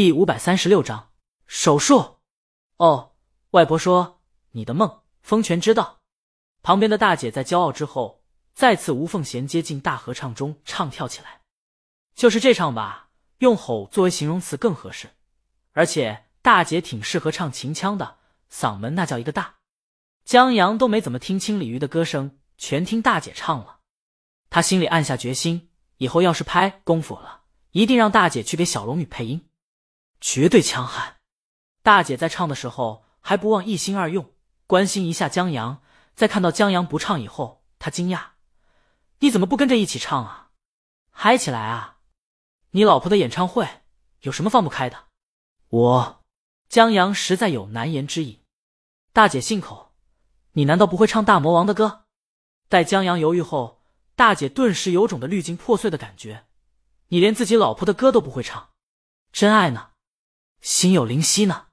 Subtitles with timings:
[0.00, 1.10] 第五百三十六章
[1.48, 2.20] 手术。
[2.76, 3.16] 哦，
[3.50, 4.20] 外婆说
[4.52, 6.02] 你的梦，风泉知道。
[6.62, 8.22] 旁边的大姐在骄傲之后，
[8.54, 11.40] 再次无缝衔接进大合唱中唱跳起来。
[12.14, 13.08] 就是这唱吧，
[13.38, 15.10] 用吼作为形容词更合适。
[15.72, 18.18] 而且大姐挺适合唱秦腔的，
[18.48, 19.56] 嗓门那叫一个大。
[20.24, 23.80] 江阳都没怎么听清鲤鱼的歌声，全听大姐唱了。
[24.48, 27.40] 他心里暗下决心，以后要是拍功夫了，
[27.72, 29.47] 一定让大姐去给小龙女配音，
[30.20, 31.16] 绝对强悍。
[31.82, 34.32] 大姐在唱的时候还不忘一心二用，
[34.66, 35.82] 关心一下江阳。
[36.14, 38.30] 在看到江阳不唱以后，她惊讶
[39.20, 40.50] ：“你怎么不跟着一起唱啊？
[41.10, 41.98] 嗨起来啊！
[42.72, 43.82] 你老婆的演唱会
[44.22, 45.06] 有什么放不开的？”
[45.70, 46.24] 我
[46.68, 48.42] 江阳实在有难言之隐。
[49.12, 49.94] 大姐信口
[50.52, 52.06] ：“你难道不会唱大魔王的歌？”
[52.68, 53.82] 待江阳犹豫后，
[54.16, 56.46] 大姐顿时有种的滤镜破碎的感觉
[57.08, 58.70] ：“你连自己老婆的歌都不会唱，
[59.32, 59.92] 真爱呢？
[60.60, 61.68] 心有灵犀呢？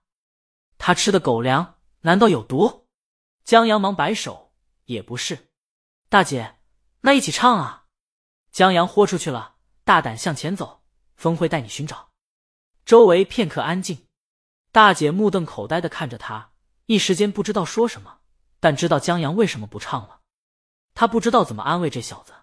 [0.78, 2.88] 他吃的狗粮难道有毒？”
[3.44, 4.54] 江阳忙摆手，
[4.86, 5.50] 也不是，
[6.10, 6.58] 大姐，
[7.02, 7.86] 那一起唱啊！
[8.52, 10.84] 江阳豁出去了，大胆向前走，
[11.16, 12.12] 风会带你寻找。
[12.86, 14.08] 周围片刻安静，
[14.72, 16.54] 大姐目瞪口呆的看着他，
[16.88, 18.22] 一时间不知道说什么，
[18.60, 20.22] 但知道江阳为什么不唱了。
[20.94, 22.34] 他不知道怎么安慰这小子。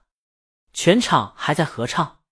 [0.73, 2.23] 全场还在合唱，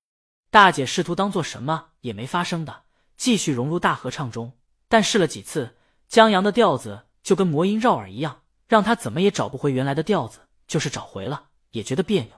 [0.50, 2.84] 大姐试图当做什么也没发生的，
[3.20, 4.56] 继续融入大合唱中。
[4.88, 5.76] 但试了几次，
[6.08, 8.40] 江阳的调子就跟魔音绕耳一样。
[8.66, 12.30] 让他怎么也找不回原来的调子，就是找回了也觉得别扭。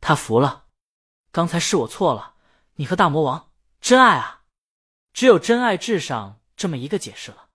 [0.00, 0.64] 他服了，
[1.30, 2.34] 刚才是我错了。
[2.74, 4.42] 你和大魔王真爱啊，
[5.14, 7.46] 只有真爱至上这么一个解释了。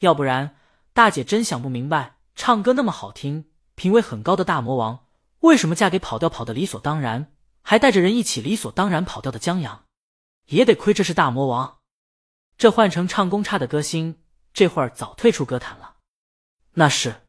[0.00, 0.56] 要不然，
[0.92, 5.06] 大姐真想不明白，唱歌那么好听、品味很高的大魔王，
[5.40, 9.86] 为什么嫁给跑调跑的理所当然，还带着人一起理所当然跑掉的江阳？
[10.48, 11.77] 也得亏这是大魔王，
[12.58, 14.20] 这换成唱功差的歌星，
[14.52, 15.98] 这会儿早退出歌坛了。
[16.72, 17.22] 那是。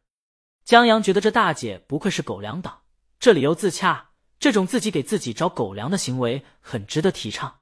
[0.64, 2.82] 江阳觉得这大姐不愧是狗粮党，
[3.18, 7.60] 这理由自洽，这种自己给自己找狗粮的行为很值得提倡。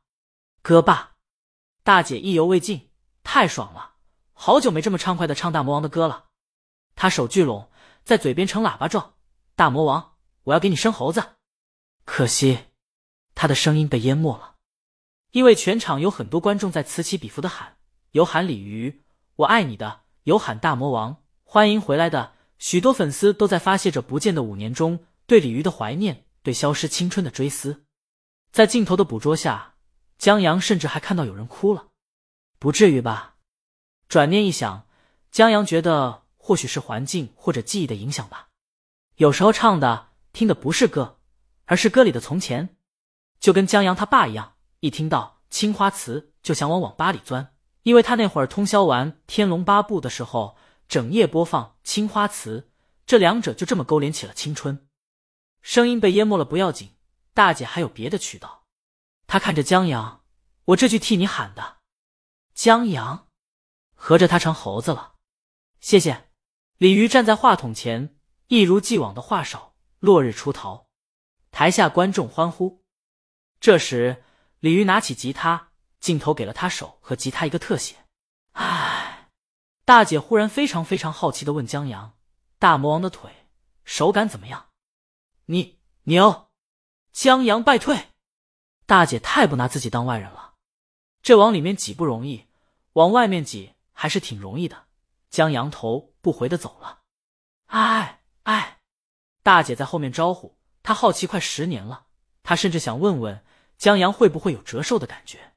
[0.63, 1.17] 歌罢，
[1.83, 2.91] 大姐意犹未尽，
[3.23, 3.97] 太爽了，
[4.33, 6.27] 好久没这么畅快的唱大魔王的歌了。
[6.97, 7.71] 她手聚拢，
[8.03, 9.15] 在嘴边成喇叭状
[9.55, 11.37] ：“大魔王，我要给你生猴子。”
[12.05, 12.67] 可惜，
[13.35, 14.57] 她的声音被淹没了，
[15.33, 17.77] 因为全场有很多观众在此起彼伏的喊
[18.13, 19.03] ：“有喊鲤鱼，
[19.37, 27.85] 我爱你的；有喊大魔王，欢迎回来的。”许多粉丝都在发泄着不见的五年中对鲤鱼的怀念，对消失青春的追思。
[28.51, 29.75] 在镜头的捕捉下，
[30.19, 31.91] 江阳甚至还看到有人哭了。
[32.59, 33.37] 不至于吧？
[34.09, 34.89] 转念一想，
[35.31, 38.49] 江阳觉得或许是环境或者记忆的影响吧。
[39.17, 41.21] 有时候唱的听的不是歌，
[41.67, 42.77] 而是歌里的从前，
[43.39, 50.57] 就跟江阳他爸一样，一听到青花瓷就想往网吧里钻，因为他那会儿通宵玩《天龙八部》的时候。
[50.89, 52.61] 整夜播放《青花瓷》，
[53.05, 54.89] 这两者就这么勾连起了青春。
[55.61, 56.95] 声音被淹没了不要紧，
[57.35, 58.65] 大姐还有别的渠道。
[59.27, 60.25] 她看着江阳，
[60.65, 61.77] 我这句替你喊的。
[62.55, 63.29] 江阳，
[63.95, 65.17] 合着他成猴子了。
[65.83, 66.31] 谢谢。
[66.79, 68.17] 鲤鱼站在话筒前，
[68.47, 69.75] 一如既往的话少。
[70.01, 70.87] 落日出逃，
[71.51, 72.83] 台下观众欢呼。
[73.61, 74.25] 这时，
[74.61, 75.69] 李鱼拿起吉他，
[76.01, 77.97] 镜头给了他手和吉他一个特写。
[78.53, 79.31] 唉。
[79.85, 82.13] 大姐忽然非常非常好奇的问江阳
[82.61, 83.47] ：“大魔王的腿
[83.85, 84.69] 手感怎么样？”
[85.47, 86.51] 你牛！
[87.11, 88.09] 江阳败退。
[88.85, 90.57] 大姐太不拿自己当外人了，
[91.23, 92.49] 这往里面挤不容易，
[92.93, 94.89] 往外面挤还是挺容易的。
[95.31, 97.01] 江阳头不回的走了。
[97.69, 98.81] 哎哎，
[99.43, 102.09] 大姐在后面招呼他，好奇快十年了，
[102.43, 103.43] 他甚至想问问
[103.79, 105.53] 江阳会不会有折寿的感觉。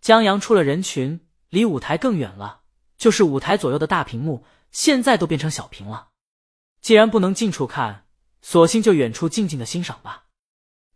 [0.00, 2.62] 江阳出了人群，离舞台更远了。
[2.96, 6.08] 就是舞台左右的大屏幕，现在都变成小屏了。
[6.80, 8.06] 既然不能近处看，
[8.42, 10.26] 索性就远处静静的欣赏吧。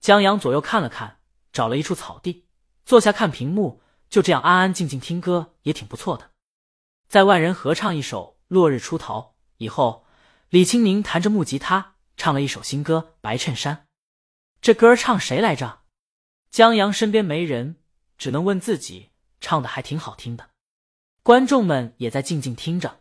[0.01, 1.19] 江阳左右看了看，
[1.53, 2.47] 找了一处草地，
[2.85, 6.31] 坐下看屏幕，就这样安安静静听歌也挺不错的。
[7.09, 9.21] 在万人合唱一首《落日出逃》
[9.59, 10.05] 以后，
[10.49, 13.77] 李青宁弹着木吉他唱了一首新歌《白衬衫》。
[14.61, 15.82] 这歌唱谁来着？
[16.53, 17.77] 江阳身边没人，
[18.19, 19.09] 只能问自己，
[19.41, 20.51] 唱的还挺好听的。
[21.23, 23.01] 观众们也在静静听着。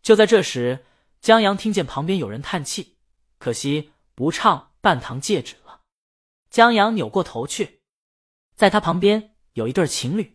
[0.00, 0.86] 就在这时，
[1.20, 2.96] 江阳听见旁边有人叹气
[3.36, 5.82] ：“可惜不唱半糖戒指了。”
[6.48, 7.82] 江阳扭过头去，
[8.54, 10.34] 在他旁边有一对情侣，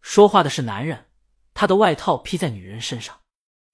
[0.00, 1.06] 说话的是男人，
[1.54, 3.20] 他的外套披在女人身上。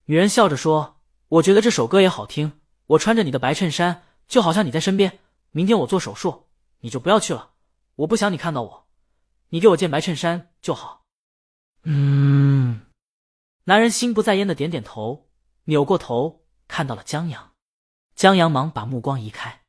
[0.05, 2.61] 女人笑着说：“我觉得这首歌也好听。
[2.89, 5.21] 我穿着你的白衬衫，就好像你在身边。
[5.53, 6.49] 明天我做手术，
[6.81, 7.50] 你就不要去了。
[8.01, 8.89] 我不想你看到我，
[9.49, 11.05] 你给我件白衬衫就好。”
[11.85, 12.87] 嗯
[13.65, 15.29] 男人心不在焉的点点头，
[15.65, 17.55] 扭过头看到了江阳。
[18.15, 19.63] 江阳忙把目光移开。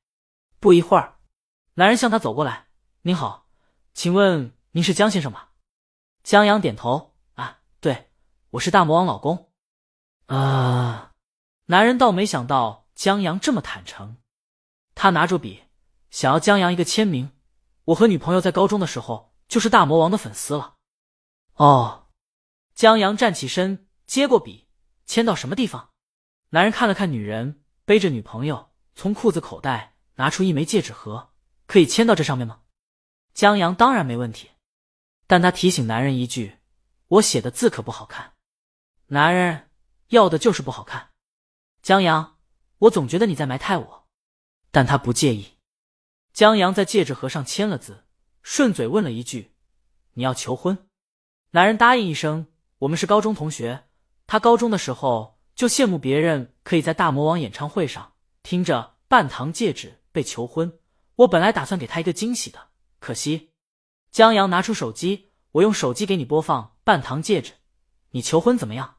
[0.59, 1.19] 不一会儿，
[1.75, 2.67] 男人向他走过来
[3.03, 3.47] ：“您好，
[3.93, 5.49] 请问您是江先生吗？”
[6.23, 8.11] 江阳点头：“啊，对，
[8.51, 9.51] 我是大魔王老公。”
[10.27, 11.11] 啊，
[11.65, 14.17] 男人倒没想到江阳这么坦诚。
[14.95, 15.63] 他拿住笔，
[16.09, 17.31] 想要江阳一个签名。
[17.91, 20.75] 我和女朋友在高中的时候就是大魔王的粉丝了。
[21.55, 22.07] 哦，
[22.73, 24.69] 江阳站起身，接过笔，
[25.05, 25.89] 签到什么地方？
[26.49, 31.33] 男人看了看女人，背着女朋友，从裤子口袋拿出一枚戒指盒，
[31.67, 32.61] 可以签到这上面吗？
[33.33, 34.51] 江阳当然没问题，
[35.27, 36.59] 但他提醒男人一句
[37.07, 38.33] ：“我写的字可不好看。”
[39.07, 39.69] 男人
[40.07, 41.09] 要的就是不好看。
[41.81, 42.37] 江阳，
[42.79, 44.07] 我总觉得你在埋汰我。
[44.71, 45.57] 但他不介意。
[46.33, 48.05] 江阳在戒指盒上签了字，
[48.41, 49.53] 顺嘴问了一句
[50.15, 50.87] ：“你要求婚？”
[51.51, 52.47] 男人答应一声
[52.79, 53.87] ：“我们是高中同学，
[54.27, 58.13] 他高中的时候就羡慕别人可以在大魔王演唱会上
[58.43, 58.79] 听着
[59.09, 60.79] 《半糖戒指》被求婚。
[61.17, 62.69] 我本来打算给他一个惊喜的，
[62.99, 63.51] 可惜。”
[64.09, 67.51] 江阳拿出手机：“我用手机给你播放《半糖戒指》，
[68.11, 68.95] 你求婚怎么样？”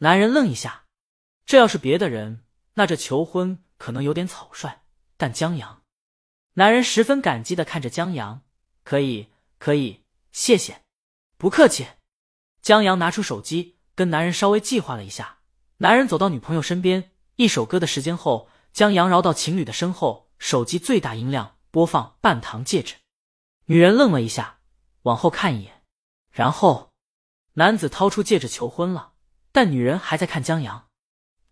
[0.00, 0.84] 男人愣一下，
[1.44, 2.44] 这要是别的人，
[2.74, 4.82] 那这求婚可能有点草率。
[5.16, 5.82] 但江阳，
[6.58, 8.42] 男人十分感激的看着江阳，
[8.82, 9.28] 可以，
[9.60, 10.02] 可以，
[10.32, 10.82] 谢谢，
[11.36, 11.86] 不客气。
[12.60, 15.38] 江阳拿出手机，跟男人稍微计划了一下。
[15.76, 22.94] 男人走到女朋友身边，一首歌的时间后，江阳绕到情侣的身后，手机最大音量播放《半糖戒指》。
[23.66, 24.58] 女人愣了一下，
[25.02, 25.84] 往后看一眼，
[26.32, 26.90] 然后
[27.52, 29.12] 男子掏出戒指求婚了，
[29.52, 30.88] 但女人还在看江阳。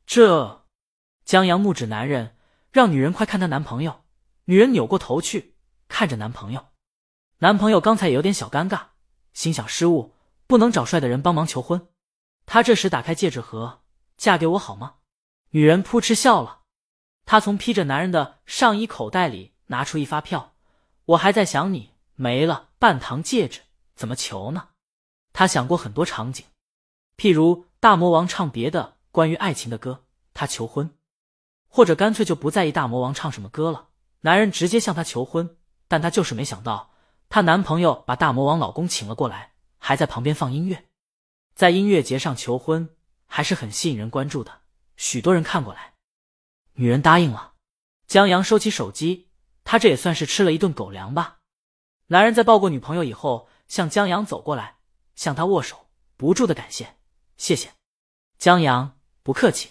[0.05, 0.67] 这，
[1.25, 2.32] 江阳目指男人。
[2.73, 4.05] 让女人快看她男朋友。
[4.48, 5.56] 女人扭过头去
[5.88, 6.69] 看着男朋友，
[7.38, 8.90] 男朋友刚才也有点小尴尬，
[9.32, 10.14] 心想失误，
[10.46, 11.88] 不能找帅的人帮忙求婚。
[12.46, 13.82] 他这时打开戒指盒，
[14.16, 14.96] 嫁给我好吗？
[15.50, 16.62] 女人扑哧笑了。
[17.25, 20.54] 她从披着男人的上衣口袋里拿出一发票，
[21.06, 23.62] 我还在想你没了半糖戒指
[23.96, 24.69] 怎么求呢？
[25.32, 26.46] 他想过很多场景，
[27.16, 30.96] 譬如大魔王唱别的关于爱情的歌，他求婚。
[31.69, 33.88] 或者干脆就不在意大魔王唱什么歌了，
[34.26, 35.56] 男人直接向她求婚。
[35.87, 36.90] 但她就是没想到，
[37.28, 40.87] 她男朋友把大魔王老公请了过来，还在旁边放音乐，
[41.55, 42.96] 在音乐节上求婚
[43.26, 44.62] 还是很吸引人关注的，
[44.96, 45.94] 许多人看过来。
[46.73, 47.52] 女人答应了。
[48.08, 49.28] 江阳收起手机，
[49.62, 51.38] 他这也算是吃了一顿狗粮吧。
[52.08, 54.79] 男人在抱过女朋友以后，向江阳走过来，
[55.14, 55.87] 向他握手，
[56.17, 56.96] 不住的感谢，
[57.37, 57.70] 谢谢。
[58.38, 59.70] 江阳不客气。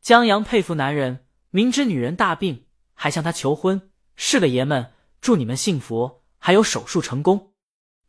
[0.00, 1.24] 江阳佩服男人。
[1.50, 3.87] 明知女人大病，还向她求婚，
[4.18, 4.92] 是个爷们。
[5.20, 7.52] 祝你们幸福，还有手术成功。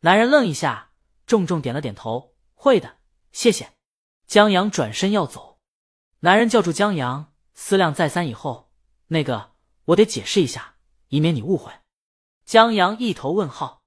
[0.00, 0.92] 男人愣一下，
[1.26, 2.98] 重重点了点头：“会的，
[3.32, 3.72] 谢谢。”
[4.28, 5.58] 江阳转身要走，
[6.20, 8.70] 男人叫住江阳，思量再三以后
[9.08, 9.54] ：“那个，
[9.86, 10.76] 我得解释一下，
[11.08, 11.72] 以免你误会。”
[12.46, 13.82] 江阳一头问号：“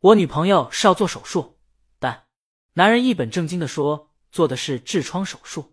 [0.00, 1.58] 我女朋友是要做手术，
[1.98, 2.26] 但……”
[2.74, 5.71] 男人一本正经的说：“做的是痔疮手术。”